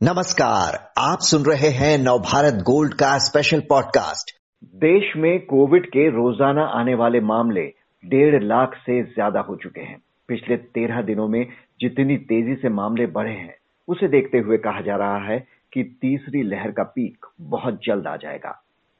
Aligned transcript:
नमस्कार, 0.00 0.74
आप 0.98 1.18
सुन 1.20 1.42
रहे 1.42 1.68
हैं 1.68 1.96
नवभारत 1.98 2.60
गोल्ड 2.62 2.92
का 2.94 3.16
स्पेशल 3.18 3.60
पॉडकास्ट 3.60 4.30
देश 4.76 5.12
में 5.16 5.40
कोविड 5.46 5.86
के 5.86 6.06
रोज़ाना 6.08 6.64
आने 6.80 6.94
वाले 6.94 7.20
मामले 7.20 7.64
डेढ़ 8.04 8.42
लाख 8.42 8.76
से 8.76 9.02
ज़्यादा 9.04 9.40
हो 9.40 9.56
चुके 9.56 9.80
हैं। 9.80 9.98
पिछले 10.28 10.56
तेरह 10.56 11.02
दिनों 11.02 11.26
में 11.28 11.44
जितनी 11.80 12.16
तेज़ी 12.28 12.54
से 12.54 12.68
मामले 12.68 13.06
बढ़े 13.08 13.32
हैं, 13.32 13.54
उसे 13.88 14.08
देखते 14.08 14.38
हुए 14.38 14.58
कहा 14.58 14.80
जा 14.80 14.96
रहा 14.96 15.18
है 15.24 15.38
कि 15.72 15.82
तीसरी 16.02 16.42
लहर 16.44 16.70
का 16.70 16.82
पीक 16.94 17.26
बहुत 17.48 17.80
जल्द 17.84 18.06
आ 18.06 18.16
जाएगा। 18.16 18.56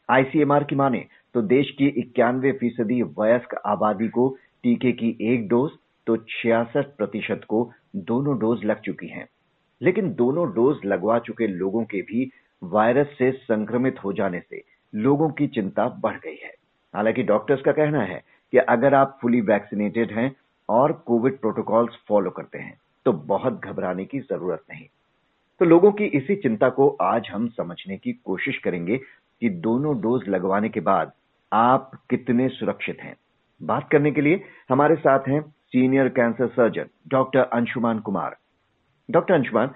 आईसीएमआर 0.08 0.64
की 0.64 0.76
माने 0.76 1.06
तो 1.34 1.42
देश 1.46 1.70
की 1.78 1.88
इक्यानवे 2.00 2.52
फ़ीसदी 2.52 3.02
वयस्क 3.20 3.60
आबादी 3.66 4.08
को 4.08 4.28
टीके 4.62 4.92
की 4.92 5.16
एक 5.32 5.48
डोज 5.48 5.70
तो 6.06 6.16
छियासठ 6.16 6.96
प्रतिशत 6.96 7.46
को 7.48 7.68
दोनों 7.96 8.38
डोज 8.38 8.64
लग 8.64 8.80
चुकी 8.80 9.08
हैं। 9.08 9.26
लेकिन 9.80 10.12
दोनों 10.14 10.48
डोज 10.52 10.84
लगवा 10.84 11.18
चुके 11.18 11.46
लोगों 11.46 11.84
के 11.84 12.00
भी 12.02 12.30
वायरस 12.62 13.14
से 13.18 13.30
संक्रमित 13.32 14.04
हो 14.04 14.12
जाने 14.12 14.40
से 14.40 14.62
लोगों 14.92 15.28
की 15.30 15.46
चिंता 15.46 15.88
बढ़ 16.00 16.16
गई 16.16 16.36
है। 16.36 16.52
हालाँकि 16.94 17.22
डॉक्टर्स 17.22 17.60
का 17.60 17.72
कहना 17.72 18.02
है 18.02 18.22
कि 18.52 18.58
अगर 18.58 18.94
आप 18.94 19.18
फुली 19.22 19.40
वैक्सीनेटेड 19.40 20.12
हैं 20.12 20.30
और 20.68 20.92
कोविड 21.06 21.38
प्रोटोकॉल्स 21.40 21.98
फॉलो 22.08 22.30
करते 22.30 22.58
हैं 22.58 22.76
तो 23.06 23.12
बहुत 23.12 23.60
घबराने 23.60 24.04
की 24.04 24.20
ज़रूरत 24.20 24.62
नहीं। 24.70 24.86
तो 25.60 25.64
लोगों 25.64 25.92
की 25.92 26.04
इसी 26.16 26.36
चिंता 26.36 26.68
को 26.68 26.88
आज 27.02 27.28
हम 27.28 27.46
समझने 27.48 27.96
की 27.96 28.12
कोशिश 28.24 28.58
करेंगे 28.58 28.96
कि 28.96 29.48
दोनों 29.60 30.00
डोज 30.00 30.28
लगवाने 30.28 30.68
के 30.68 30.80
बाद 30.80 31.12
आप 31.52 31.90
कितने 32.10 32.48
सुरक्षित 32.48 32.98
हैं। 33.00 33.14
बात 33.60 33.88
करने 33.92 34.10
के 34.10 34.20
लिए 34.20 34.42
हमारे 34.70 34.96
साथ 34.96 35.28
हैं 35.28 35.40
senior 35.40 36.08
cancer 36.08 36.48
surgeon 36.48 36.88
doctor 37.08 37.40
Anshuman 37.40 37.98
Kumar. 37.98 38.36
Doctor 39.08 39.34
Anshuman 39.34 39.70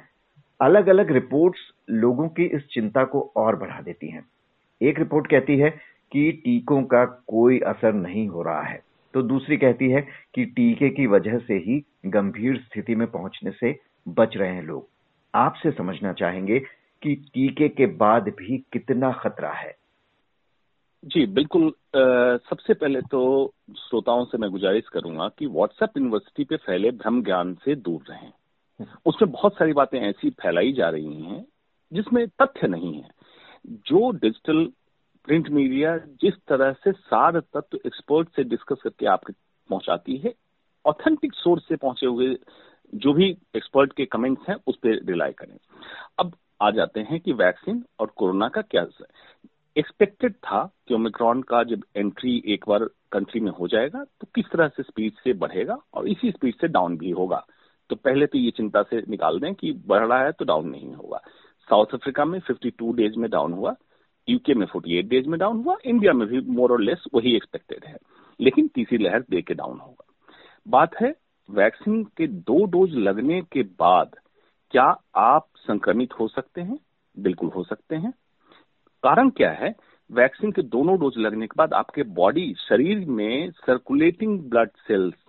अलग 0.60 0.86
अलग 0.86 1.10
रिपोर्ट्स 1.12 1.60
लोगों 1.90 2.28
की 2.28 2.44
इस 2.46 2.66
चिंता 2.70 3.04
को 3.04 3.20
और 3.36 3.56
बढ़ा 3.56 3.80
देती 3.80 4.10
हैं। 4.10 4.24
एक 4.80 4.98
रिपोर्ट 4.98 5.26
कहती 5.26 5.56
है 5.58 5.70
कि 6.12 6.30
टीकों 6.44 6.82
का 6.84 7.04
कोई 7.04 7.58
असर 7.66 7.92
नहीं 7.92 8.26
हो 8.28 8.42
रहा 8.42 8.62
है 8.62 8.82
तो 9.14 9.22
दूसरी 9.22 9.56
कहती 9.56 9.88
है 9.90 10.00
कि 10.34 10.44
टीके 10.46 10.88
की 10.90 11.06
वजह 11.06 11.38
से 11.38 11.54
ही 11.54 11.82
गंभीर 12.06 12.56
स्थिति 12.56 12.94
में 12.94 13.06
पहुँचने 13.10 13.50
से 13.50 13.74
बच 14.08 14.36
रहे 14.36 14.54
हैं 14.54 14.62
लोग। 14.62 14.86
आपसे 15.34 15.70
समझना 15.70 16.12
चाहेंगे 16.12 16.58
कि 17.02 17.14
टीके 17.34 17.68
के 17.68 17.86
बाद 17.96 18.28
भी 18.28 18.58
कितना 18.72 19.12
खतरा 19.12 19.50
है। 19.52 19.74
जी 21.04 21.26
बिल्कुल 21.26 21.66
आ, 21.66 22.36
सबसे 22.50 22.74
पहले 22.74 23.00
तो 23.02 23.52
श्रोताओं 23.78 24.24
से 24.24 24.38
मैं 24.38 24.50
गुजारिश 24.50 24.88
करूँगा 24.88 25.28
कि 25.28 25.46
व्हाट्सएप 25.46 25.96
यूनिवर्सिटी 25.96 26.44
पे 26.44 26.56
फैले 26.56 26.90
भ्रम 26.90 27.22
ज्ञान 27.22 27.54
से 27.54 27.74
दूर 27.74 28.04
रहें। 28.10 28.32
उसमें 29.06 29.30
बहुत 29.32 29.54
सारी 29.54 29.72
बातें 29.72 29.98
ऐसी 30.00 30.30
फैलाई 30.42 30.72
जा 30.72 30.88
रही 30.88 31.22
हैं 31.22 31.44
जिसमें 31.92 32.26
तथ्य 32.42 32.68
नहीं 32.68 32.94
है। 32.94 33.10
जो 33.66 34.10
डिजिटल 34.12 34.64
प्रिंट 35.26 35.48
मीडिया 35.50 35.96
जिस 36.22 36.34
तरह 36.48 36.72
से 36.84 36.92
सार 36.92 37.38
तत्व 37.40 37.78
एक्सपर्ट 37.86 38.28
से 38.36 38.44
डिस्कस 38.44 38.80
करके 38.82 39.06
आपके 39.06 39.32
पहुंचाती 39.70 40.16
है 40.16 40.34
ऑथेंटिक 40.84 41.34
सोर्स 41.34 41.68
से 41.68 41.76
पहुँचे 41.76 42.06
हुए 42.06 42.36
जो 42.92 43.12
भी 43.12 43.28
एक्सपर्ट 43.56 43.92
के 43.92 44.04
कमेंट्स 44.04 44.48
हैं, 44.48 44.56
उस 44.66 44.76
पर 44.76 45.00
रिलाई 45.04 45.32
करें। 45.32 45.56
अब 46.18 46.32
आ 46.62 46.70
जाते 46.70 47.00
हैं 47.00 47.20
कि 47.20 47.32
वैक्सीन 47.32 47.82
और 48.00 48.06
कोरोना 48.16 48.48
का 48.48 48.62
क्या 48.62 48.86
एक्सपेक्टेड 49.76 50.34
था 50.34 50.64
कि 50.88 50.94
ओमिक्रॉन 50.94 51.42
का 51.42 51.62
जब 51.64 51.84
एंट्री 51.96 52.42
एक 52.46 52.64
बार 52.68 52.84
कंट्री 53.12 53.40
में 53.40 53.50
हो 53.52 53.68
जाएगा 53.68 54.04
तो 54.20 54.26
किस 54.34 54.50
तरह 54.52 54.68
से 54.68 54.82
स्पीड 54.82 55.12
से 55.24 55.32
बढ़ेगा 55.32 55.76
और 55.94 56.08
इसी 56.08 56.30
स्पीड 56.30 56.54
से 56.54 56.68
डाउन 56.68 56.96
भी 56.98 57.10
होगा। 57.10 57.46
तो 57.92 57.96
पहले 57.96 58.26
तो 58.26 58.38
ये 58.38 58.50
चिंता 58.50 58.82
से 58.82 59.02
निकाल 59.08 59.40
दें 59.40 59.54
कि 59.54 59.72
बढ़ 59.86 60.06
रहा 60.06 60.24
है 60.24 60.32
तो 60.32 60.44
डाउन 60.44 60.68
नहीं 60.68 60.94
होगा। 60.94 61.18
साउथ 61.70 61.86
अफ्रीका 61.94 62.24
में 62.24 62.40
52 62.40 62.92
डेज़ 62.92 63.18
में 63.18 63.30
डाउन 63.30 63.52
हुआ 63.52 63.74
यूके 64.28 64.54
में 64.54 64.66
48 64.66 65.08
डेज़ 65.08 65.28
में 65.28 65.40
डाउन 65.40 65.64
हुआ 65.64 65.76
इंडिया 65.84 66.12
में 66.12 66.28
भी 66.28 66.40
मोर 66.40 66.72
और 66.72 66.80
लेस 66.80 67.04
वही 67.14 67.36
एक्सपेक्टेड 67.36 67.84
है। 67.84 67.96
लेकिन 68.40 68.68
तीसरी 68.68 68.98
लहर 68.98 69.20
दे 69.20 69.42
के 69.42 69.54
डाउन 69.54 69.78
होगा। 69.78 70.04
बात 70.68 70.96
है 70.96 71.14
वैक्सीन 71.50 72.04
के 72.04 72.26
दो 72.26 72.64
डोज 72.64 72.94
लगने 72.94 73.42
के 73.42 73.62
बाद 73.62 74.16
क्या 74.70 75.00
आप 75.16 75.46
संक्रमित 75.56 76.12
हो 76.20 76.28
सकते 76.28 76.60
हैं? 76.60 76.78
बिल्कुल 77.18 77.48
हो 77.48 77.64
सकते 77.64 77.96
हैं। 77.96 78.10
कारण 79.02 79.30
क्या 79.30 79.50
है? 79.50 79.74
वैक्सीन 80.12 80.52
के 80.52 80.62
दोनों 80.62 80.98
डोज 80.98 81.18
लगने 81.18 81.46
के 81.46 81.54
बाद 81.56 81.72
आपके 81.72 82.02
बॉडी 82.02 82.54
शरीर 82.58 83.06
में 83.06 83.50
सर्कुलेटिंग 83.50 84.40
ब्लड 84.40 84.68
सेल्स 84.68 85.21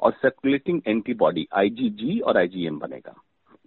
और 0.00 0.12
सर्कुलेटिंग 0.12 0.80
एंटीबॉडी 0.86 1.46
आईजीजी 1.52 2.18
और 2.20 2.38
आईजीएम 2.38 2.78
बनेगा, 2.78 3.14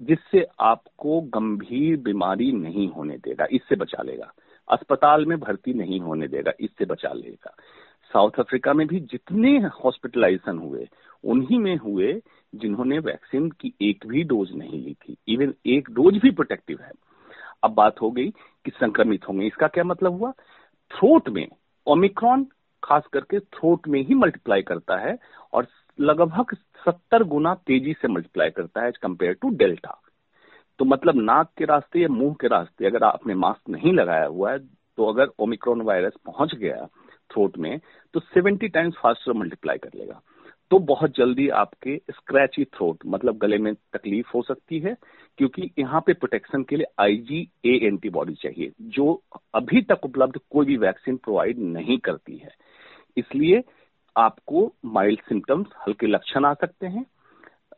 जिससे 0.01 0.45
आपको 0.59 1.19
गंभीर 1.21 1.97
बीमारी 1.97 2.51
नहीं 2.51 2.87
होने 2.89 3.17
देगा, 3.17 3.47
इससे 3.51 3.75
बचा 3.75 4.03
लेगा। 4.03 4.31
अस्पताल 4.67 5.25
में 5.25 5.39
भर्ती 5.39 5.73
नहीं 5.73 5.99
होने 5.99 6.27
देगा, 6.27 6.51
इससे 6.59 6.85
बचा 6.85 7.13
लेगा। 7.13 7.55
साउथ 8.11 8.39
अफ्रीका 8.39 8.73
में 8.73 8.87
भी 8.87 8.99
जितने 8.99 9.57
हॉस्पिटलाइजेशन 9.83 10.57
हुए, 10.57 10.87
उन्हीं 11.23 11.59
में 11.59 11.75
हुए 11.77 12.21
जिन्होंने 12.55 12.99
वैक्सीन 12.99 13.49
की 13.49 13.73
एक 13.81 14.05
भी 14.07 14.23
डोज 14.23 14.51
नहीं 14.51 14.83
ली 14.83 14.93
थी। 14.93 15.15
इवन 15.27 15.53
एक 15.65 15.89
डोज 15.91 16.17
भी 16.17 16.31
प्रोटेक्टिव 16.31 16.79
है। 16.81 16.91
अब 17.63 17.73
बात 17.73 18.01
हो 18.01 18.09
गई 18.11 18.29
कि 18.65 18.71
संक्रमित 18.71 19.27
होंगे, 19.27 19.47
इसका 19.47 19.67
क्या 19.67 19.83
मतलब 19.83 20.19
हुआ? 20.19 20.31
थ्रोट 20.91 21.29
में 21.29 21.47
ओमिक्रॉन 21.87 22.45
खास 22.83 23.03
करके 23.13 23.39
थ्रोट 23.39 23.87
में 23.87 23.99
ही 24.01 24.15
मल्टीप्लाई 24.15 24.61
करता 24.61 24.97
है 24.97 25.17
और 25.53 25.65
लगभग 26.01 26.55
सत्तर 26.85 27.23
गुना 27.23 27.53
तेज़ी 27.67 27.93
से 27.93 28.07
मल्टीप्लाई 28.07 28.49
करता 28.49 28.81
है 28.81 28.87
एज 28.87 28.97
कंपेयर 28.97 29.33
टू 29.33 29.49
डेल्टा 29.49 30.01
तो 30.79 30.85
मतलब 30.85 31.21
नाक 31.21 31.49
के 31.57 31.65
रास्ते 31.65 31.99
या 31.99 32.07
मुँह 32.07 32.33
के 32.41 32.47
रास्ते 32.47 32.85
अगर 32.85 33.03
आपने 33.03 33.35
मास्क 33.35 33.69
नहीं 33.69 33.93
लगाया 33.93 34.25
हुआ 34.25 34.51
है 34.51 34.59
तो 34.59 35.05
अगर 35.05 35.27
ओमिक्रॉन 35.39 35.81
वायरस 35.81 36.13
पहुँच 36.25 36.55
गया 36.55 36.85
थ्रोट 37.29 37.57
में 37.57 37.79
तो 38.13 38.19
70 38.37 38.71
टाइम्स 38.73 38.95
फास्टर 38.97 39.33
मल्टीप्लाई 39.33 39.77
कर 39.77 39.89
लेगा। 39.95 40.21
तो 40.71 40.79
बहुत 40.79 41.15
जल्दी 41.17 41.47
आपके 41.49 41.95
स्क्रैची 42.11 42.63
थ्रोट 42.65 42.97
मतलब 43.05 43.37
गले 43.37 43.57
में 43.57 43.73
तकलीफ़ 43.73 44.27
हो 44.35 44.41
सकती 44.41 44.79
है, 44.79 44.95
क्योंकि 45.37 45.69
यहाँ 45.79 46.01
पे 46.01 46.13
प्रोटेक्शन 46.13 46.63
के 46.63 46.75
लिए 46.75 46.85
आईजी 46.99 47.39
ए 47.65 47.77
एंटीबॉडी 47.83 48.33
चाहिए, 48.33 48.71
जो 48.81 49.21
अभी 49.55 49.81
तक 49.81 50.05
उपलब्ध 50.05 50.39
कोई 50.51 50.65
भी 50.65 50.77
वैक्सीन 50.77 51.17
प्रोवाइड 51.17 51.59
नहीं 51.59 51.97
करती 51.97 52.37
है। 52.37 52.51
इसलिए 53.17 53.63
आपको 54.17 54.73
माइल्ड 54.85 55.19
सिम्टम्स 55.19 55.67
हल्के 55.87 56.07
लक्षण 56.07 56.45
आ 56.45 56.53
सकते 56.53 56.87
हैं 56.87 57.05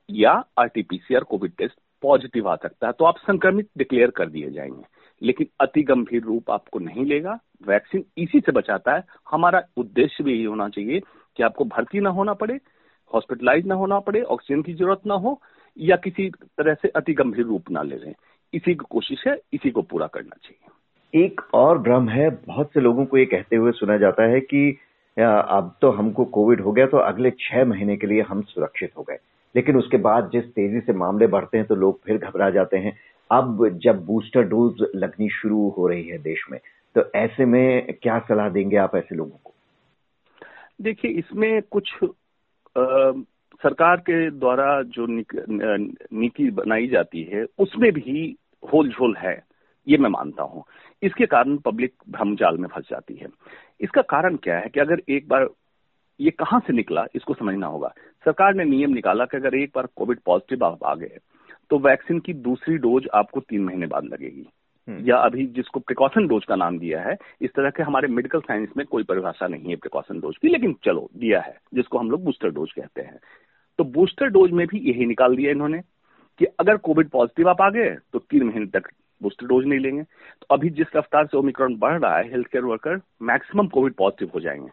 या 0.10 0.32
आरटीपीसीआर 0.58 1.24
कोविड 1.24 1.52
टेस्ट 1.58 1.80
पॉजिटिव 2.02 2.50
आ 2.50 2.56
सकता 2.56 2.88
है 2.88 2.94
तो 2.94 3.06
आप 3.06 3.18
संक्रमित 3.18 3.70
डिक्लेयर 3.78 4.10
कर 4.10 4.30
दिए 4.30 4.50
जाएँगे। 4.50 4.84
लेकिन 5.22 5.48
अति 5.60 5.82
गंभीर 5.84 6.24
रूप 6.24 6.52
आपको 6.52 6.80
नहीं 6.80 7.06
लेगा। 7.06 7.40
वैक्सीन 7.68 8.06
इसी 8.18 8.40
से 8.40 8.52
बचाता 8.52 8.96
है। 8.96 9.04
हमारा 9.32 9.62
उद्देश्य 9.78 10.24
भी 10.24 10.34
यही 10.34 10.44
होना 10.44 10.70
चाहिए 10.70 11.00
कि 11.38 11.44
आपको 11.44 11.66
भर्ती 11.66 12.00
ना 12.00 12.10
होना 12.10 12.34
पड़े 12.34 12.60
हॉस्पिटलाइज 13.14 13.66
ना 13.66 13.76
होना 13.76 14.00
पड़े 14.00 14.22
ऑक्सीजन 14.22 14.62
की 14.62 14.74
ज़रूरत 14.74 15.02
ना 15.06 15.14
हो, 15.14 15.42
या 15.78 15.96
किसी 15.96 16.30
तरह 16.30 16.74
से 16.74 16.88
अति 16.88 17.14
गंभीर 17.14 17.46
रूप 17.46 17.72
ना 17.72 17.82
ले 17.82 17.96
लें 17.96 18.14
इसी 18.54 18.72
की 18.72 18.86
कोशिश 18.90 19.28
है, 19.28 19.38
इसी 19.54 19.70
को 19.70 19.82
पूरा 19.82 20.08
करना 20.08 20.36
चाहिए। 20.44 21.26
एक 21.26 21.42
और 21.54 21.78
भ्रम 21.78 22.10
है, 22.10 22.30
बहुत 22.30 22.72
से 22.74 22.80
लोगों 22.80 23.06
को 23.06 23.18
ये 23.18 23.26
कहते 23.26 23.56
हुए 23.56 23.72
सुना 23.72 23.98
जाता 23.98 24.24
है 24.24 24.40
कि 24.40 24.78
अब 25.18 25.76
तो 25.82 25.90
हमको 25.92 26.26
कोविड 26.28 26.62
हो 26.62 26.72
गया 26.72 26.86
तो 26.88 26.98
अगले 26.98 27.32
छह 27.40 27.66
महीने 27.66 27.98
के 27.98 28.08
लिए 28.08 28.22
हम 28.22 28.42
सुरक्षित 28.42 28.92
हो 28.98 29.04
गए। 29.04 29.18
लेकिन 29.56 29.76
उसके 29.78 29.98
बाद 29.98 30.30
जिस 30.34 30.46
तेज़ी 30.46 30.80
से 30.80 30.94
मामले 30.94 31.28
बढ़ते 31.28 31.58
हैं 31.58 31.68
तो 31.68 31.76
लोग 31.76 32.00
फिर 32.04 32.18
घबरा 32.18 32.50
जाते 32.50 32.78
हैं। 32.78 32.98
अब 33.32 33.68
जब 33.84 34.06
बूस्टर 34.06 34.44
डोज 34.44 34.86
लगनी 34.96 35.30
शुरू 35.30 35.68
हो 35.70 35.88
रही 35.88 36.08
है 36.08 36.18
देश 36.18 36.46
में 36.52 36.60
तो 36.96 37.04
ऐसे 37.16 37.46
में 37.46 37.94
क्या 37.94 38.18
सलाह 38.20 38.50
देंगे 38.50 38.78
आप 38.78 38.96
ऐसे 38.96 39.16
लोगों 39.16 39.38
को? 39.44 39.54
देखिए 40.82 41.12
इसमें 41.12 41.62
कुछ 41.62 41.94
आ, 42.04 43.12
सरकार 43.64 43.98
के 44.00 44.30
द्वारा 44.32 44.82
जो 44.84 45.06
नीति 45.08 46.50
बनाई 46.52 46.88
जाती 46.88 47.24
है 47.24 47.46
उसमें 47.58 47.92
भी 47.94 48.36
होल 48.74 48.90
झोल 48.90 49.16
है। 49.18 49.36
ये 49.88 49.98
मैं 49.98 50.10
मानता 50.10 50.44
हूँ। 50.44 50.64
इसके 51.02 51.26
कारण 51.26 51.58
पब्लिक 51.58 51.94
भ्रमजाल 52.10 52.58
में 52.58 52.68
फंस 52.68 52.88
जाती 52.90 53.16
है। 53.16 53.28
इसका 53.82 54.02
कारण 54.02 54.36
क्या 54.36 54.58
है 54.58 54.70
कि 54.70 54.80
अगर 54.80 55.02
एक 55.10 55.28
बार 55.28 55.48
ये 56.20 56.32
कहाँ 56.32 56.60
से 56.60 56.74
निकला 56.74 57.06
इसको 57.16 57.34
समझना 57.34 57.68
होगा। 57.68 57.94
सरकार 58.26 58.54
ने 58.54 58.64
नियम 58.66 58.94
निकाला 58.94 59.26
कि 59.26 59.38
अगर 59.38 59.56
एक 59.56 59.72
बार 59.76 59.88
कोविड 59.96 60.20
पॉजिटिव 60.26 60.66
आप 60.66 60.84
आ 60.84 60.94
गए 60.96 61.18
तो 61.72 61.78
वैक्सीन 61.80 62.20
की 62.20 62.34
दूसरी 62.34 62.78
डोज 62.78 63.08
आपको 63.14 63.40
तीन 63.40 63.64
महीने 63.64 63.88
बाद 63.88 64.06
लगेगी। 64.06 64.48
हम्म। 64.88 65.06
या 65.06 65.18
अभी 65.18 65.46
जिसको 65.48 65.80
प्रिकॉशन 65.80 66.28
डोज 66.28 66.46
का 66.46 66.56
नाम 66.56 66.78
दिया 66.80 67.02
है 67.02 67.16
इस 67.42 67.50
तरह 67.50 67.70
के 67.70 67.84
हमारे 67.84 68.08
मेडिकल 68.08 68.40
साइंस 68.40 68.70
में 68.78 68.86
कोई 68.86 69.04
परिभाषा 69.04 69.48
नहीं 69.48 69.70
है 69.70 69.76
प्रिकॉशन 69.76 70.20
डोज 70.20 70.38
की 70.38 70.48
लेकिन 70.48 70.76
चलो 70.86 71.10
दिया 71.18 71.40
है 71.42 71.58
जिसको 71.74 71.98
हम 71.98 72.12
लोग 72.12 72.24
बूस्टर 72.24 72.50
डोज 72.50 72.72
कहते 72.72 73.02
हैं। 73.02 73.20
तो 73.80 73.84
बूस्टर 73.84 74.30
डोज 74.30 74.52
में 74.52 74.66
भी 74.68 74.80
यही 74.90 75.06
निकाल 75.06 75.36
दिया 75.36 75.52
इन्होंने 75.52 75.82
कि 76.40 76.46
अगर 76.60 76.78
कोविड 76.80 77.10
पॉजिटिव 77.10 77.50
आप 77.50 77.62
आ 77.62 77.70
गए 77.70 77.96
तो 78.14 78.20
तीन 78.20 78.44
महीने 78.44 78.66
तक 78.70 78.90
बूस्टर 79.24 79.48
डोज 79.48 79.66
नहीं 79.66 79.80
लेंगे। 79.80 80.04
तो 80.04 80.48
अभी 80.52 80.70
जिस 80.72 80.96
रफ्तार 80.96 81.26
से 81.26 81.38
ओमिक्रॉन 81.38 81.76
बढ़ 81.78 82.00
रहा 82.00 82.18
है 82.18 82.30
health 82.32 82.48
care 82.48 82.66
worker 82.66 83.00
maximum 83.22 83.68
Covid 83.68 83.94
positive 83.94 84.32
हो 84.36 84.40
जाएँगे। 84.40 84.70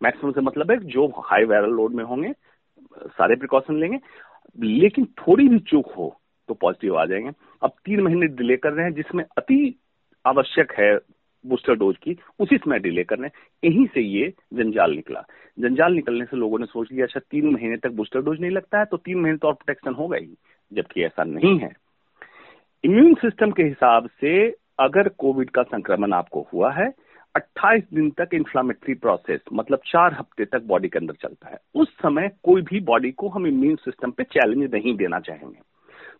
मैक्सिमम 0.00 0.32
से 0.32 0.40
मतलब 0.40 0.70
है 0.70 0.78
जो 0.86 1.06
हाई 1.26 1.44
वायरल 1.44 1.70
लोड 1.72 1.94
में 1.94 2.04
होंगे, 2.04 2.32
सारे 3.08 3.36
प्रिकॉशन 3.36 3.80
लेंगे। 3.80 3.98
लेकिन 4.58 5.04
थोड़ी 5.18 5.48
भी 5.48 5.58
चूक 5.60 5.92
हो 5.92 6.14
तो 6.48 6.54
पॉजिटिव 6.54 6.98
आ 6.98 7.04
जाएँगे। 7.06 7.30
अब 7.62 7.72
तीन 7.84 8.00
महीने 8.00 8.26
डिले 8.28 8.56
कर 8.56 8.72
रहे 8.72 8.84
हैं, 8.84 8.94
जिसमें 8.94 9.24
अति 9.38 9.74
आवश्यक 10.24 10.72
है 10.72 10.96
बूस्टर 11.44 11.74
डोज 11.74 11.96
की, 11.96 12.16
उसी 12.40 12.56
समय 12.56 12.78
डिले 12.78 13.02
करने 13.04 13.28
यहीं 13.62 13.86
से 13.86 14.00
ये 14.00 14.32
जंजाल 14.54 14.94
निकला। 14.94 15.24
जंजाल 15.58 15.92
निकलने 15.92 16.24
से 16.24 16.36
लोगों 16.36 16.58
ने 16.58 16.66
सोच 16.66 16.90
लिया 16.92 17.04
अच्छा 17.04 17.20
तीन 17.20 17.46
महीने 17.46 17.76
तक 17.76 17.90
बूस्टर 17.90 18.22
डोज 18.22 18.40
नहीं 18.40 18.50
लगता 18.50 18.78
है 18.78 18.84
तो 18.84 18.96
तीन 18.96 19.20
महीने 19.20 19.38
तो 19.38 19.48
और 19.48 19.54
प्रोटेक्शन 19.54 19.94
होगा 19.94 20.16
ही, 20.16 20.34
जबकि 20.72 21.04
ऐसा 21.04 21.24
नहीं 21.24 21.58
है। 21.58 21.72
इम्यून 22.84 23.14
सिस्टम 23.14 23.50
के 23.50 23.62
हिसाब 23.62 24.08
से 24.20 24.30
अगर 24.80 25.08
कोविड 25.18 25.50
का 25.50 25.62
संक्रमण 25.62 26.12
आपको 26.12 26.46
हुआ 26.52 26.72
है 26.72 26.86
28 27.34 27.82
दिन 27.94 28.08
तक 28.10 28.28
इन्फ्लामेटरी 28.34 28.94
प्रोसेस 28.94 29.40
मतलब 29.52 29.80
चार 29.86 30.14
हफ़्ते 30.14 30.44
तक 30.44 30.62
बॉडी 30.66 30.88
के 30.88 30.98
अंदर 30.98 31.14
चलता 31.22 31.48
है। 31.48 31.58
उस 31.74 31.92
समय 31.94 32.30
कोई 32.44 32.62
भी 32.62 32.80
बॉडी 32.80 33.10
को 33.12 33.28
हम 33.28 33.46
इम्यून 33.46 33.76
सिस्टम 33.76 34.10
पे 34.10 34.24
चैलेंज 34.24 34.72
नहीं 34.74 34.96
देना 34.96 35.20
चाहेंगे। 35.20 35.60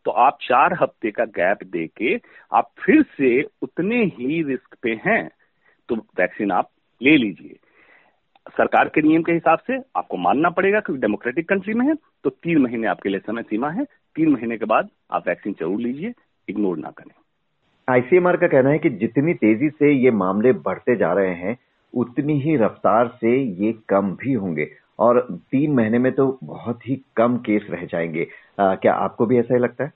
तो 0.04 0.10
आप 0.10 0.38
चार 0.42 0.74
हफ़्ते 0.82 1.10
का 1.10 1.24
गैप 1.32 1.64
देके 1.72 2.14
आप 2.52 2.70
फिर 2.84 3.02
से 3.16 3.42
उतने 3.62 4.04
ही 4.06 4.42
रिस्क 4.42 4.76
पे 4.82 5.00
हैं 5.06 5.28
तो 5.88 5.96
वैक्सीन 6.18 6.52
आप 6.52 6.70
ले 7.00 7.16
लीजिए। 7.16 7.58
सरकार 8.56 8.88
के 8.88 9.02
नियम 9.02 9.22
के 9.22 9.32
हिसाब 9.32 9.58
से 9.66 9.82
आपको 9.96 10.16
मानना 10.18 10.50
पड़ेगा 10.50 10.80
क्योंकि 10.80 11.00
डेमोक्रेटिक 11.00 11.48
कंट्री 11.48 11.74
में 11.74 11.86
है 11.86 11.94
तो 12.24 12.30
तीन 12.32 12.58
महीने 12.58 12.86
आपके 12.88 13.08
लिए 13.08 13.20
समय 13.20 13.42
सीमा 13.42 13.70
है। 13.70 13.84
तीन 14.16 14.28
महीने 14.28 14.56
के 14.58 14.64
बाद 14.66 14.88
आप 15.10 15.28
वैक्सीन 15.28 15.52
ज़रूर 15.60 15.80
लीजिए। 15.80 16.12
इग्नोर 16.50 16.78
ना 16.78 16.90
करें। 16.90 17.12
आईसीएमआर 17.88 18.36
का 18.36 18.48
कहना 18.48 18.70
है 18.70 18.78
कि 18.78 18.90
जितनी 18.90 19.34
तेज़ी 19.34 19.68
से 19.68 19.92
ये 19.92 20.10
मामले 20.10 20.52
बढ़ते 20.52 20.96
जा 20.96 21.12
रहे 21.12 21.34
हैं 21.34 21.58
उतनी 21.94 22.40
ही 22.40 22.56
रफ्तार 22.56 23.08
से 23.08 23.36
ये 23.42 23.74
कम 23.88 24.12
भी 24.12 24.32
होंगे। 24.32 24.70
और 24.98 25.26
तीन 25.30 25.74
महीने 25.74 25.98
में 25.98 26.12
तो 26.12 26.38
बहुत 26.44 26.88
ही 26.88 27.02
कम 27.16 27.36
केस 27.38 27.66
रह 27.70 27.84
जाएँगे। 27.84 28.26
आ, 28.60 28.74
क्या 28.74 28.94
आपको 28.94 29.26
भी 29.26 29.38
ऐसा 29.38 29.54
ही 29.54 29.60
लगता 29.60 29.84
है? 29.84 29.92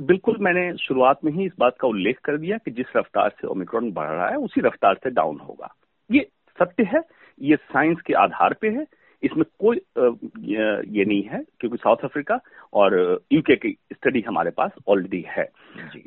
बिल्कुल 0.00 0.36
मैंने 0.40 0.76
शुरुआत 0.76 1.24
में 1.24 1.32
ही 1.32 1.46
इस 1.46 1.52
बात 1.58 1.76
का 1.80 1.88
उल्लेख 1.88 2.18
कर 2.24 2.36
दिया 2.36 2.58
कि 2.58 2.70
जिस 2.70 2.86
रफ्तार 2.96 3.28
से 3.28 3.46
ओमिक्रॉन 3.46 3.92
बढ़ 3.92 4.08
रहा 4.08 4.28
है 4.28 4.36
उसी 4.36 4.60
रफ्तार 4.60 4.94
से 4.94 5.10
डाउन 5.10 5.38
होगा। 5.38 5.74
ये 6.10 6.28
सत्य 6.58 6.84
है 6.84 7.00
ये 7.40 7.56
साइंस 7.56 8.00
के 8.00 8.14
आधार 8.14 8.54
पे 8.60 8.68
है 8.68 8.86
इसमें 9.24 9.44
कोई 9.60 9.76
ये 9.76 11.04
नहीं 11.04 11.22
है 11.24 11.42
क्योंकि 11.60 11.76
साउथ 11.76 12.04
अफ्रीका 12.04 12.38
और 12.72 12.96
यूके 13.32 13.56
की 13.56 13.76
स्टडी 13.92 14.20
हमारे 14.26 14.50
पास 14.50 14.70
ऑलरेडी 14.88 15.24
है। 15.28 15.48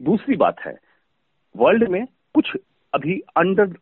दूसरी 0.01 0.35
बात 0.37 0.59
है 0.59 0.77
वर्ल्ड 1.55 1.87
में 1.89 2.05
कुछ 2.35 2.55
अभी 2.93 3.19
अंडर 3.37 3.73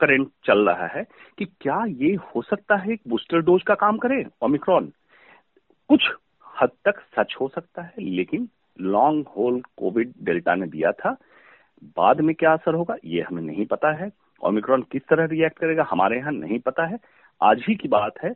करंट 0.00 0.28
चल 0.44 0.68
रहा 0.68 0.86
है 0.88 1.04
कि 1.38 1.44
क्या 1.44 1.84
ये 1.88 2.14
हो 2.24 2.42
सकता 2.42 2.76
है 2.76 2.96
बूस्टर 3.08 3.40
डोज 3.42 3.62
का 3.62 3.74
काम 3.76 3.98
करे 3.98 4.24
ओमिक्रॉन 4.42 4.92
कुछ 5.90 6.10
हद 6.54 6.70
तक 6.84 7.00
सच 7.16 7.36
हो 7.40 7.48
सकता 7.48 7.82
है 7.82 7.92
लेकिन 8.00 8.48
लॉन्ग 8.80 9.26
होल 9.36 9.60
कोविड 9.76 10.12
डेल्टा 10.24 10.54
ने 10.54 10.66
दिया 10.66 10.92
था। 10.92 11.10
बाद 11.96 12.20
में 12.20 12.34
क्या 12.34 12.52
असर 12.52 12.74
होगा 12.74 12.96
ये 13.04 13.22
हमें 13.22 13.42
नहीं 13.42 13.64
पता 13.66 13.92
है। 13.96 14.10
ओमिक्रॉन 14.42 14.82
किस 14.82 15.02
तरह 15.02 15.24
रिएक्ट 15.26 15.58
करेगा 15.58 15.86
हमारे 15.90 16.16
यहाँ 16.16 16.32
नहीं 16.32 16.58
पता 16.60 16.86
है। 16.86 16.98
आज 17.40 17.64
ही 17.68 17.74
की 17.74 17.88
बात 17.88 18.22
है 18.24 18.34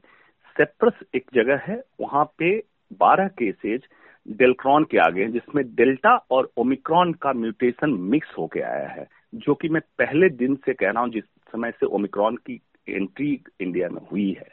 सेप्रस 0.50 0.92
एक 1.14 1.24
जगह 1.34 1.56
है, 1.56 1.82
वहाँ 2.00 2.24
पे 2.38 2.58
12 2.92 3.28
केसेज 3.28 3.82
डेलक्रॉन 4.28 4.84
के 4.84 4.98
आगे 4.98 5.22
हैं, 5.22 5.32
जिसमें 5.32 5.74
डेल्टा 5.74 6.26
और 6.30 6.50
ओमिक्रॉन 6.56 7.12
का 7.12 7.32
म्यूटेशन 7.32 7.90
मिक्स 7.90 8.28
होके 8.38 8.60
आया 8.60 8.88
है, 8.88 9.06
जो 9.34 9.54
कि 9.54 9.68
मैं 9.68 9.82
पहले 9.98 10.28
दिन 10.28 10.54
से 10.54 10.74
कह 10.74 10.90
रहा 10.90 11.02
हूँ 11.02 11.10
जिस 11.10 11.24
समय 11.24 11.70
से 11.70 11.86
ओमिक्रॉन 11.86 12.36
की 12.36 12.60
एंट्री 12.88 13.42
इंडिया 13.60 13.88
में 13.88 14.00
हुई 14.12 14.32
है, 14.32 14.48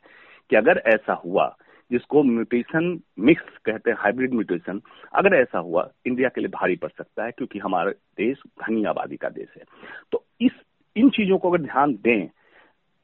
कि 0.50 0.56
अगर 0.56 0.82
ऐसा 0.86 1.14
हुआ, 1.14 1.58
जिसको 1.92 2.24
म्यूटेशन 2.24 3.00
मिक्स 3.20 3.44
कहते 3.66 3.92
हैं 3.92 3.98
हाइब्रिड 4.00 4.34
म्यूटेशन 4.34 4.82
अगर 5.16 5.36
ऐसा 5.36 5.60
हुआ 5.60 5.92
इंडिया 6.06 6.30
के 6.30 6.42
लिए 6.42 6.50
भारी 6.50 6.76
पड़ 6.76 6.90
सकता 6.90 7.26
है, 7.26 7.32
क्योंकि 7.32 7.60
हमारा 7.60 7.92
देश 7.92 8.38
घनी 8.68 8.84
आबादी 8.84 9.18
का 9.18 9.30
देश 9.30 9.48
है। 9.58 9.64
तो 10.12 10.26
इस, 10.42 10.52
इन 10.96 11.10
चीज़ों 11.10 11.38
को 11.38 11.50
अगर 11.50 11.64
ध्यान 11.64 11.94
दें, 11.94 12.30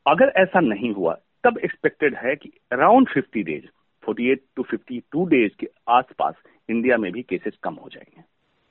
अगर 0.08 0.34
ऐसा 0.36 0.60
नहीं 0.60 0.94
हुआ 0.94 1.18
तब 1.44 1.58
एक्सपेक्टेड 1.58 2.16
है 2.16 2.36
कि 2.36 2.52
around 2.72 3.08
fifty 3.10 3.44
days 3.44 3.66
forty 4.04 4.30
eight 4.32 4.42
to 4.56 4.64
fifty 4.64 5.00
two 5.12 5.26
days 5.26 5.52
के 5.60 5.68
आसपास 5.90 6.34
इंडिया 6.70 6.98
में 6.98 7.12
भी 7.12 7.22
केसेस 7.22 7.58
कम 7.64 7.74
हो 7.74 7.90
जाएँगे। 7.90 8.22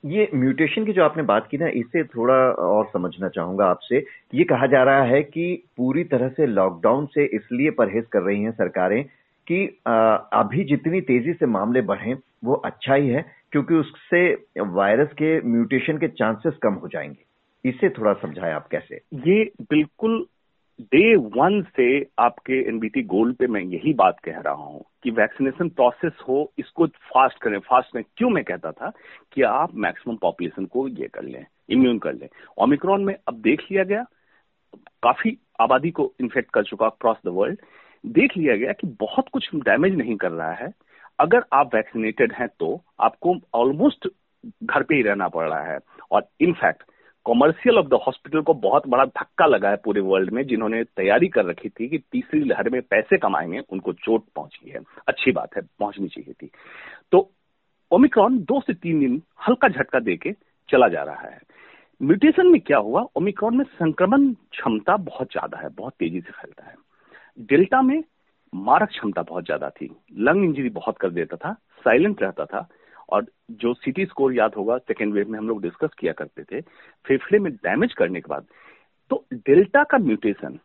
ये 0.03 0.27
म्यूटेशन 0.35 0.85
की 0.85 0.93
जो 0.93 1.03
आपने 1.03 1.23
बात 1.23 1.47
की 1.51 1.57
ना 1.57 1.67
इसे 1.75 2.03
थोड़ा 2.03 2.35
और 2.63 2.85
समझना 2.93 3.27
चाहूँगा 3.29 3.65
आपसे। 3.65 4.03
ये 4.33 4.43
कहा 4.43 4.67
जा 4.67 4.83
रहा 4.83 5.03
है 5.03 5.21
कि 5.23 5.45
पूरी 5.77 6.03
तरह 6.03 6.29
से 6.29 6.45
लॉकडाउन 6.45 7.05
से 7.05 7.25
इसलिए 7.25 7.71
परहेज 7.71 8.05
कर 8.11 8.21
रही 8.21 8.41
हैं 8.43 8.51
सरकारें 8.51 9.03
कि 9.47 9.65
अभी 9.87 10.63
जितनी 10.63 11.01
तेज़ी 11.01 11.33
से 11.33 11.45
मामले 11.45 11.81
बढ़े 11.81 12.15
वो 12.43 12.53
अच्छा 12.65 12.95
ही 12.95 13.09
है 13.09 13.25
क्योंकि 13.51 13.73
उससे 13.73 14.23
वायरस 14.59 15.13
के 15.13 15.39
म्यूटेशन 15.49 15.97
के 15.97 16.07
चांसेस 16.07 16.53
कम 16.63 16.73
हो 16.73 16.87
जाएँगे। 16.87 17.69
इसे 17.69 17.89
थोड़ा 17.89 18.13
समझाएँ 18.13 18.53
आप 18.53 18.67
कैसे? 18.67 18.99
ये 19.13 19.43
बिल्कुल 19.61 20.25
डे 20.81 21.15
वन 21.15 21.61
से 21.75 21.85
आपके 22.19 22.53
एनबीटी 22.69 23.01
गोल्ड 23.03 23.35
पे 23.37 23.47
मैं 23.47 23.61
यही 23.61 23.93
बात 23.93 24.19
कह 24.19 24.39
रहा 24.39 24.53
हूँ 24.53 24.83
कि 25.03 25.11
वैक्सीनेशन 25.11 25.69
प्रोसेस 25.69 26.13
हो, 26.27 26.51
इसको 26.59 26.87
फास्ट 26.87 27.37
करें, 27.39 27.57
फास्ट 27.59 27.95
में 27.95 28.03
क्यों 28.17 28.29
मैं 28.29 28.43
कहता 28.43 28.71
था 28.71 28.91
कि 29.33 29.41
आप 29.41 29.75
मैक्सिमम 29.75 30.15
पॉपुलेशन 30.15 30.65
को 30.65 30.87
ये 30.89 31.07
कर 31.07 31.23
लें, 31.23 31.45
इम्यून 31.69 31.99
कर 31.99 32.13
लें। 32.13 32.27
ओमिक्रॉन 32.57 33.03
में 33.03 33.15
अब 33.27 33.41
देख 33.41 33.61
लिया 33.71 33.83
गया, 33.83 34.03
काफ़ी 35.03 35.37
आबादी 35.61 35.91
को 35.91 36.11
इन्फेक्ट 36.21 36.51
कर 36.53 36.63
चुका 36.63 36.85
अक्रॉस 36.85 37.17
द 37.25 37.29
वर्ल्ड 37.29 37.59
देख 38.03 38.37
लिया 38.37 38.55
गया 38.55 38.71
कि 38.71 38.87
बहुत 38.99 39.29
कुछ 39.33 39.49
डैमेज 39.55 39.95
नहीं 39.97 40.15
कर 40.15 40.31
रहा 40.31 40.51
है। 40.53 40.71
अगर 41.19 41.43
आप 41.53 41.75
वैक्सीनेटेड 41.75 42.33
हैं 42.33 42.47
तो 42.59 42.79
आपको 42.99 43.35
ऑलमोस्ट 43.55 44.07
घर 44.63 44.83
पे 44.83 44.95
ही 44.95 45.01
रहना 45.01 45.27
पड़ 45.27 45.47
रहा 45.49 45.63
है। 45.63 45.77
और 46.11 46.27
in fact 46.41 46.83
commercial 47.25 47.77
of 47.77 47.87
the 47.87 47.93
hospital 47.93 48.41
को 48.41 48.53
बहुत 48.53 48.87
बड़ा 48.87 49.05
धक्का 49.05 49.45
लगा 49.45 49.69
है 49.69 49.75
पूरे 49.75 50.01
वर्ल्ड 50.01 50.31
में, 50.31 50.47
जिन्होंने 50.47 50.83
तैयारी 50.83 51.27
कर 51.27 51.45
रखी 51.45 51.69
थी 51.69 51.87
कि 51.87 51.97
तीसरी 51.97 52.39
लहर 52.39 52.69
में 52.69 52.81
पैसे 52.81 53.17
कमाएँगे, 53.17 53.59
उनको 53.59 53.93
चोट 53.93 54.23
पहुँची 54.35 54.69
है। 54.69 54.79
अच्छी 55.07 55.31
बात 55.31 55.55
है, 55.55 55.61
पहुंचनी 55.79 56.07
चाहिए 56.07 56.33
थी। 56.33 56.49
तो 57.11 57.31
ओमिक्रॉन 57.91 58.37
दो 58.37 58.61
से 58.61 58.73
तीन 58.73 58.99
दिन 58.99 59.21
हल्का 59.47 59.67
झटका 59.67 59.99
देके 59.99 60.31
चला 60.69 60.87
जा 60.87 61.03
रहा 61.03 61.27
है। 61.29 61.39
म्यूटेशन 62.01 62.47
में 62.47 62.61
क्या 62.61 62.77
हुआ? 62.77 63.05
ओमिक्रॉन 63.15 63.57
में 63.57 63.65
संक्रमण 63.65 64.33
क्षमता 64.33 64.97
बहुत 64.97 65.31
ज़्यादा 65.31 65.57
है, 65.57 65.69
बहुत 65.69 65.93
तेज़ी 65.99 66.21
से 66.21 66.31
फैलता 66.31 66.65
है। 66.65 66.75
डेल्टा 67.39 67.81
में 67.81 68.03
मारक 68.55 68.89
क्षमता 68.89 69.21
बहुत 69.21 69.45
ज़्यादा 69.45 69.69
थी। 69.69 69.95
लंग 70.17 70.43
इंजरी 70.43 70.69
बहुत 70.69 70.97
कर 70.97 71.09
देता 71.09 71.35
था, 71.35 71.53
साइलेंट 71.53 72.21
रहता 72.21 72.45
था 72.45 72.69
और 73.09 73.25
जो 73.53 73.73
सिटी 73.75 74.05
स्कोर 74.05 74.33
याद 74.33 74.53
होगा 74.57 74.77
सेकेंड 74.79 75.13
वेव 75.13 75.29
में 75.29 75.37
हम 75.39 75.47
लोग 75.47 75.61
डिस्कस 75.61 75.89
किया 75.99 76.13
करते 76.13 76.43
थे, 76.43 76.61
फेफड़े 76.61 77.39
में 77.39 77.51
डैमेज 77.53 77.93
करने 77.93 78.21
के 78.21 78.29
बाद 78.29 78.45
तो 79.11 79.25
डेल्टा 79.33 79.83
का 79.83 79.97
म्यूटेशन 79.99 80.59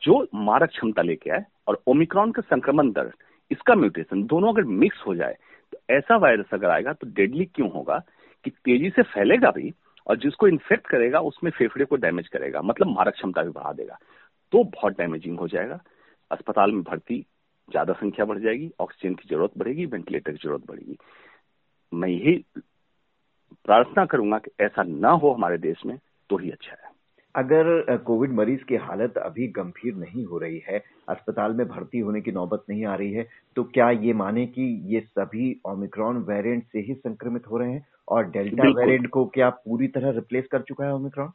जो 0.00 0.26
मारक 0.36 0.70
क्षमता 0.70 1.02
लेके 1.02 1.30
आए 1.30 1.44
और 1.68 1.80
ओमिक्रॉन 1.86 2.32
का 2.32 2.42
संक्रमण 2.44 2.90
दर, 2.92 3.10
इसका 3.50 3.74
म्यूटेशन 3.74 4.22
दोनों 4.26 4.52
अगर 4.52 4.64
मिक्स 4.74 5.02
हो 5.06 5.14
जाए 5.14 5.36
तो 5.72 5.78
ऐसा 5.90 6.16
वायरस 6.18 6.54
अगर 6.54 6.70
आएगा 6.70 6.92
तो 6.92 7.06
डेडली 7.12 7.44
क्यों 7.46 7.70
होगा 7.72 7.98
कि 8.44 8.50
तेज़ी 8.50 8.90
से 8.90 9.02
फैलेगा 9.04 9.50
भी 9.50 9.72
और 10.06 10.16
जिसको 10.18 10.48
इन्फेक्ट 10.48 10.86
करेगा, 10.86 11.20
उसमें 11.20 11.50
फेफड़े 11.50 11.84
को 11.84 11.96
डैमेज 11.96 12.28
करेगा 12.28 12.62
मतलब 12.62 12.88
मारक 12.88 13.14
क्षमता 13.14 13.42
भी 13.42 13.50
बढ़ा 13.50 13.72
देगा 13.72 13.98
तो 14.52 14.62
बहुत 14.64 14.96
डैमेजिंग 14.98 15.38
हो 15.38 15.48
जाएगा। 15.48 15.80
अस्पताल 16.30 16.72
में 16.72 16.82
भर्ती, 16.82 17.20
ज़्यादा 17.68 17.92
संख्या 17.94 18.24
बढ़ 18.24 18.38
जाएगी 18.40 18.70
ऑक्सीजन 18.80 19.14
की 19.14 19.28
ज़रूरत 19.28 19.52
बढ़ेगी 19.58 19.86
वेंटिलेटर 19.86 20.32
की 20.32 20.38
ज़रूरत 20.38 20.66
बढ़ेगी। 20.68 20.96
मैं 21.94 22.08
यही 22.08 22.36
प्रार्थना 23.64 24.04
करूँगा 24.04 24.38
कि 24.38 24.50
ऐसा 24.60 24.82
ना 24.82 25.10
हो 25.10 25.32
हमारे 25.32 25.58
देश 25.58 25.84
में 25.86 25.98
तो 26.30 26.36
ही 26.36 26.50
अच्छा 26.50 26.72
है। 26.72 26.92
अगर 27.34 27.96
कोविड 27.96 28.32
मरीज़ 28.32 28.62
की 28.64 28.76
हालत 28.76 29.16
अभी 29.18 29.46
गंभीर 29.48 29.94
नहीं 29.94 30.24
हो 30.24 30.38
रही 30.38 30.62
है 30.68 30.82
अस्पताल 31.08 31.52
में 31.52 31.66
भर्ती 31.68 31.98
होने 31.98 32.20
की 32.20 32.32
नौबत 32.32 32.64
नहीं 32.70 32.84
आ 32.84 32.94
रही 32.94 33.12
है 33.12 33.26
तो 33.56 33.64
क्या 33.64 33.90
ये 33.90 34.12
माने 34.12 34.46
कि 34.46 34.62
ये 34.94 35.00
सभी 35.00 35.60
ओमिक्रॉन 35.66 36.16
वेरिएंट 36.28 36.64
से 36.64 36.80
ही 36.80 36.94
संक्रमित 36.94 37.46
हो 37.46 37.58
रहे 37.58 37.72
हैं 37.72 37.86
और 38.08 38.30
डेल्टा 38.30 38.68
वेरिएंट 38.70 39.08
को 39.08 39.24
क्या 39.26 39.50
पूरी 39.50 39.88
तरह 39.88 40.10
रिप्लेस 40.10 40.46
कर 40.52 40.62
चुका 40.62 40.84
है 40.84 40.94
ओमिक्रॉन? 40.94 41.30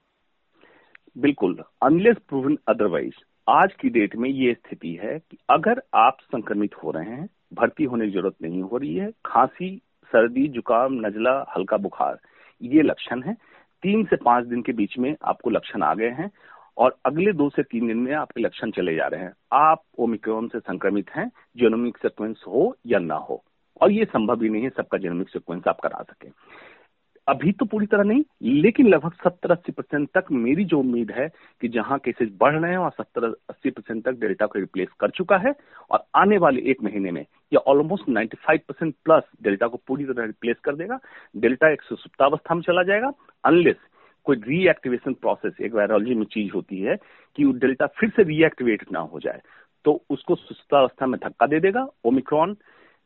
बिल्कुल। 1.18 1.64
अनलेस 1.84 2.18
प्रूवन 2.30 2.58
अदरवाइज़ 2.68 3.24
आज 3.48 3.74
की 3.74 3.90
डेट 3.90 4.16
में 4.16 4.30
ये 4.30 4.54
स्थिति 4.54 4.94
है 5.04 5.18
कि 5.20 5.38
अगर 5.50 5.82
आप 5.94 6.18
संक्रमित 6.22 6.76
हो 6.76 6.92
रहे 6.92 7.10
हैं 7.10 7.30
भर्ती 7.54 7.84
होने 7.84 8.06
की 8.06 8.12
ज़रूरत 8.12 8.36
नहीं 8.42 8.62
हो 8.62 8.78
रही 8.78 8.96
है 8.96 9.12
खांसी 9.26 9.82
सर्दी, 10.10 10.48
जुकाम, 10.48 10.94
नजला, 11.06 11.34
हल्का 11.56 11.78
बुखार, 11.78 12.20
ये 12.62 12.82
लक्षण 12.82 13.24
है। 13.24 13.34
तीन 13.84 14.04
से 14.06 14.16
पाँच 14.16 14.46
दिन 14.46 14.62
के 14.62 14.74
बीच 14.74 14.98
में 15.00 15.16
आपको 15.24 15.50
लक्षण 15.50 15.84
आ 15.84 15.94
गए 15.94 16.10
हैं 16.12 16.30
और 16.78 16.96
अगले 17.06 17.32
दो 17.34 17.50
से 17.50 17.64
तीन 17.64 17.88
दिन 17.88 17.98
में 17.98 18.14
आपके 18.14 18.42
लक्षण 18.42 18.72
चले 18.72 18.96
जा 18.96 19.08
रहे 19.08 19.22
हैं। 19.22 19.34
आप 19.54 19.84
ओमिक्रोन 20.00 20.48
से 20.48 20.60
संक्रमित 20.60 21.10
हैं 21.10 21.30
जेनोमिक 21.58 21.98
सिक्वेंस 21.98 22.44
हो 22.48 22.76
या 22.86 23.00
ना 23.00 23.16
हो, 23.16 23.44
और 23.82 23.92
ये 23.92 24.06
संभव 24.06 24.44
ही 24.44 24.50
नहीं 24.50 24.64
है 24.64 24.70
सबका 24.70 24.98
जेनोमिक 24.98 25.30
सिक्वेंस 25.30 25.68
आप 25.68 25.80
करा 25.80 26.02
सके। 26.04 26.30
अभी 27.30 27.52
तो 27.52 27.66
पूरी 27.66 27.86
तरह 27.86 28.04
नहीं, 28.04 28.24
लेकिन 28.44 28.88
लगभग 28.88 29.14
सत्तर 29.24 29.52
अस्सी 29.52 29.72
परसेंट 29.72 30.08
तक 30.18 30.32
मेरी 30.32 30.64
जो 30.66 30.80
उम्मीद 30.80 31.12
है 31.12 31.28
कि 31.62 31.68
जहाँ 31.68 31.98
केसेस 32.00 32.30
बढ़ 32.40 32.56
रहे 32.56 32.72
हैं 32.72 32.78
वहाँ 32.78 32.90
सत्तर 32.92 33.26
अस्सी 33.50 33.70
परसेंट 33.70 34.04
तक 34.06 34.20
डेल्टा 34.20 34.46
को 34.46 34.60
रिप्लेस 34.60 34.88
कर 35.00 35.10
चुका 35.10 35.38
है, 35.38 35.54
और 35.92 36.04
आने 36.16 36.38
वाले 36.38 36.62
एक 36.72 36.84
महीने 36.84 37.12
में 37.12 37.26
या 37.52 37.60
ऑलमोस्ट 37.68 38.10
95 38.10 38.60
परसेंट 38.68 38.94
प्लस 39.06 39.24
डेल्टा 39.44 39.68
को 39.68 39.78
पूरी 39.88 40.06
तरह 40.06 40.26
रिप्लेस 40.26 40.56
कर 40.64 40.76
देगा। 40.76 41.00
डेल्टा 41.36 41.72
एक 41.74 41.82
सुप्तावस्था 41.84 42.56
में 42.56 42.62
चला 42.62 42.84
जाएगा 42.84 43.12
अनलेस 43.44 43.76
कोई 44.26 44.38
रीएक्टिवेशन 44.48 45.14
प्रोसेस 45.14 45.62
एक 45.62 45.74
वायरोलॉजी 45.74 46.16
में 46.16 46.26
चीज़ 46.26 46.52
होती 46.56 46.80
है 46.82 46.96
कि 47.38 47.46
वो 47.46 47.52
डेल्टा 47.58 47.86
फिर 48.00 48.10
से 48.10 48.24
रीएक्टिवेट 48.24 48.86
ना 48.92 49.00
हो 49.14 49.20
जाए 49.20 49.42
तो 49.86 50.02
उसको 50.10 50.36
सुस्तावस्था 50.36 51.06
में 51.06 51.20
धक्का 51.24 51.48
दे 51.48 51.60
देगा 51.60 51.86
ओमिक्रॉन 52.06 52.56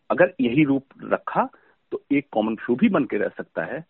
अगर 0.10 0.34
यही 0.42 0.64
रूप 0.64 0.86
रखा 1.04 1.48
तो 1.92 2.02
एक 2.12 2.28
कॉमन 2.32 2.56
फ्लू 2.56 2.76
भी 2.76 2.90
बन 2.90 3.04
के 3.04 3.18
रह 3.18 3.30
सकता 3.38 3.64
है 3.64 3.84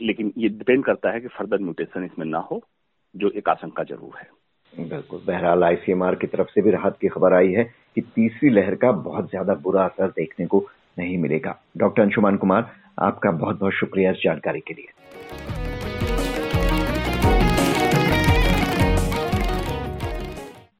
लेकिन 0.00 0.32
ये 0.38 0.48
डिपेंड 0.48 0.84
करता 0.84 1.10
है 1.10 1.20
कि 1.20 1.28
फर्दर 1.28 1.58
म्यूटेशन 1.58 2.04
इसमें 2.04 2.26
ना 2.26 2.38
हो, 2.38 2.62
जो 3.14 3.30
एक 3.30 3.48
आशंका 3.48 3.84
ज़रूर 3.84 4.18
है। 4.18 4.88
बिल्कुल। 4.88 5.20
बहरहाल 5.26 5.64
आईसीएमआर 5.64 6.14
की 6.14 6.26
तरफ़ 6.26 6.48
से 6.48 6.62
भी 6.62 6.70
राहत 6.70 6.96
की 7.00 7.08
खबर 7.08 7.32
आई 7.32 7.52
है 7.52 7.64
कि 7.94 8.00
तीसरी 8.00 8.50
लहर 8.50 8.74
का 8.74 8.92
बहुत 8.92 9.30
ज़्यादा 9.30 9.54
बुरा 9.54 9.84
असर 9.84 10.08
देखने 10.08 10.46
को 10.46 10.66
नहीं 10.98 11.18
मिलेगा। 11.18 11.58
डॉक्टर 11.76 12.02
अंशुमान 12.02 12.36
कुमार, 12.36 12.70
आपका 12.98 13.30
बहुत 13.30 13.60
बहुत 13.60 13.72
शुक्रिया 13.72 14.10
इस 14.10 14.22
जानकारी 14.24 14.60
के 14.60 14.74
लिए। 14.74 15.63